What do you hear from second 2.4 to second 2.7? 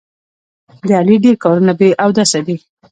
دي.